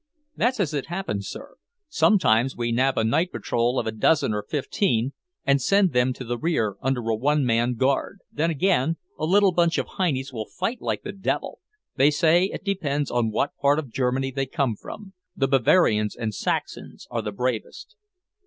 "That's 0.35 0.59
as 0.59 0.73
it 0.73 0.87
happens, 0.87 1.27
sir. 1.29 1.57
Sometimes 1.87 2.57
we 2.57 2.71
nab 2.71 2.97
a 2.97 3.03
night 3.03 3.31
patrol 3.31 3.77
of 3.77 3.85
a 3.85 3.91
dozen 3.91 4.33
or 4.33 4.41
fifteen 4.41 5.13
and 5.45 5.61
send 5.61 5.93
them 5.93 6.11
to 6.13 6.23
the 6.23 6.39
rear 6.39 6.75
under 6.81 7.01
a 7.07 7.15
one 7.15 7.45
man 7.45 7.75
guard. 7.75 8.21
Then, 8.31 8.49
again, 8.49 8.97
a 9.19 9.25
little 9.25 9.51
bunch 9.51 9.77
of 9.77 9.85
Heinies 9.99 10.33
will 10.33 10.47
fight 10.49 10.81
like 10.81 11.03
the 11.03 11.13
devil. 11.13 11.59
They 11.97 12.09
say 12.09 12.45
it 12.45 12.63
depends 12.65 13.11
on 13.11 13.29
what 13.29 13.55
part 13.57 13.77
of 13.77 13.91
Germany 13.93 14.31
they 14.31 14.47
come 14.47 14.75
from; 14.75 15.13
the 15.35 15.47
Bavarians 15.47 16.15
and 16.15 16.33
Saxons 16.33 17.05
are 17.11 17.21
the 17.21 17.31
bravest." 17.31 17.95